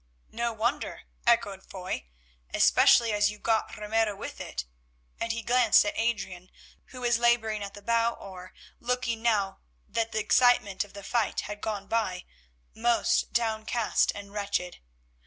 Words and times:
"No 0.31 0.51
wonder," 0.51 1.03
echoed 1.27 1.61
Foy, 1.69 2.07
"especially 2.55 3.11
as 3.13 3.29
you 3.29 3.37
got 3.37 3.77
Ramiro 3.77 4.15
with 4.15 4.41
it," 4.41 4.65
and 5.19 5.31
he 5.31 5.43
glanced 5.43 5.85
at 5.85 5.93
Adrian, 5.95 6.49
who 6.85 7.01
was 7.01 7.19
labouring 7.19 7.61
at 7.61 7.75
the 7.75 7.83
bow 7.83 8.13
oar, 8.13 8.51
looking, 8.79 9.21
now 9.21 9.59
that 9.87 10.11
the 10.11 10.17
excitement 10.19 10.83
of 10.83 10.93
the 10.93 11.03
fight 11.03 11.41
had 11.41 11.61
gone 11.61 11.85
by, 11.85 12.25
most 12.73 13.31
downcast 13.31 14.11
and 14.15 14.33
wretched. 14.33 14.79